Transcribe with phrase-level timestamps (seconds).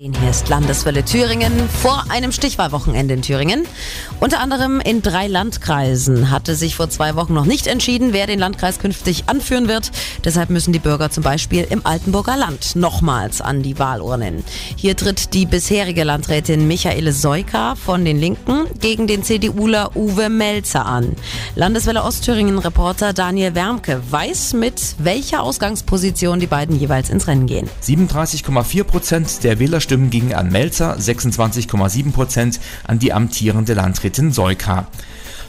[0.00, 3.66] Hier ist Landeswelle Thüringen vor einem Stichwahlwochenende in Thüringen.
[4.20, 8.38] Unter anderem in drei Landkreisen hatte sich vor zwei Wochen noch nicht entschieden, wer den
[8.38, 9.90] Landkreis künftig anführen wird.
[10.22, 14.44] Deshalb müssen die Bürger zum Beispiel im Altenburger Land nochmals an die Wahlurnen.
[14.76, 20.86] Hier tritt die bisherige Landrätin Michaele Seuka von den Linken gegen den CDUler Uwe Melzer
[20.86, 21.16] an.
[21.56, 27.68] Landeswelle Ostthüringen-Reporter Daniel Wermke weiß, mit welcher Ausgangsposition die beiden jeweils ins Rennen gehen.
[27.82, 34.86] 37,4 Prozent der Wähler Stimmen gingen an Melzer, 26,7 Prozent an die amtierende Landrätin Seuka.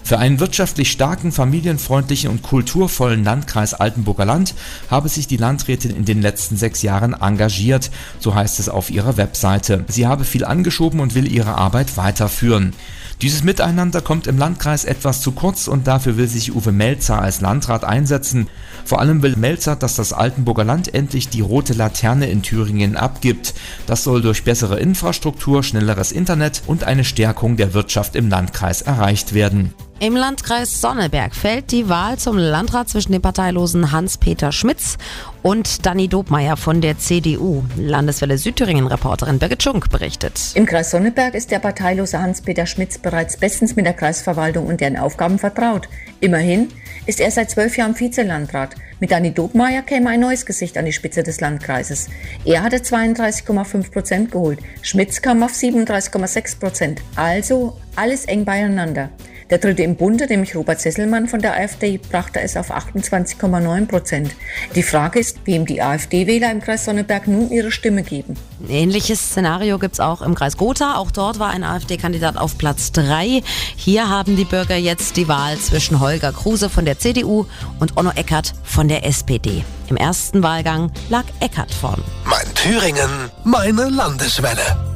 [0.09, 4.55] Für einen wirtschaftlich starken, familienfreundlichen und kulturvollen Landkreis Altenburger Land
[4.89, 9.17] habe sich die Landrätin in den letzten sechs Jahren engagiert, so heißt es auf ihrer
[9.17, 9.85] Webseite.
[9.87, 12.73] Sie habe viel angeschoben und will ihre Arbeit weiterführen.
[13.21, 17.39] Dieses Miteinander kommt im Landkreis etwas zu kurz und dafür will sich Uwe Melzer als
[17.39, 18.47] Landrat einsetzen.
[18.85, 23.53] Vor allem will Melzer, dass das Altenburger Land endlich die rote Laterne in Thüringen abgibt.
[23.85, 29.35] Das soll durch bessere Infrastruktur, schnelleres Internet und eine Stärkung der Wirtschaft im Landkreis erreicht
[29.35, 29.75] werden.
[30.01, 34.97] Im Landkreis Sonneberg fällt die Wahl zum Landrat zwischen dem parteilosen Hans-Peter Schmitz
[35.43, 37.63] und Danny Dobmeier von der CDU.
[37.75, 40.51] Landeswelle Südthüringen-Reporterin Birgit Schunk berichtet.
[40.53, 44.95] Im Kreis Sonneberg ist der parteilose Hans-Peter Schmitz bereits bestens mit der Kreisverwaltung und deren
[44.95, 45.89] Aufgaben vertraut.
[46.21, 46.69] Immerhin
[47.05, 48.75] ist er seit zwölf Jahren Vizelandrat.
[49.01, 52.07] Mit Danny Dobmeier käme ein neues Gesicht an die Spitze des Landkreises.
[52.45, 54.59] Er hatte 32,5 Prozent geholt.
[54.81, 57.01] Schmitz kam auf 37,6 Prozent.
[57.17, 59.09] Also alles eng beieinander.
[59.49, 64.35] Der dritte im Bunde, nämlich Robert Sesselmann von der AfD, brachte es auf 28,9 Prozent.
[64.75, 68.35] Die Frage ist, wem die AfD-Wähler im Kreis Sonneberg nun ihre Stimme geben.
[68.61, 70.95] Ein ähnliches Szenario gibt es auch im Kreis Gotha.
[70.95, 73.41] Auch dort war ein AfD-Kandidat auf Platz 3.
[73.75, 77.45] Hier haben die Bürger jetzt die Wahl zwischen Holger Kruse von der CDU
[77.79, 79.63] und Onno Eckert von der SPD.
[79.89, 82.03] Im ersten Wahlgang lag Eckert vorn.
[82.25, 83.09] Mein Thüringen,
[83.43, 84.88] meine Landeswelle.